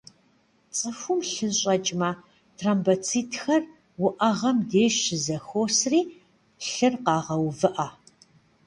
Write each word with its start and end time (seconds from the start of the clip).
Цӏыхум 0.75 1.19
лъы 1.31 1.49
щӏэкӏмэ, 1.57 2.09
тромбоцитхэр 2.57 3.63
уӏэгъэм 4.05 4.57
деж 4.69 4.93
щызэхуосри, 5.03 6.01
лъыр 6.69 6.93
къагъэувыӏэ. 7.05 7.87